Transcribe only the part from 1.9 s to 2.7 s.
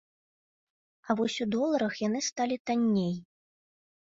яны сталі